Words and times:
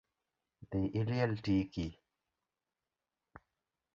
Dhii 0.71 0.87
iliel 1.01 1.33
tiki 1.43 1.85